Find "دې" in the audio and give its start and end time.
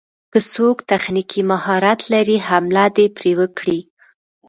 2.95-3.05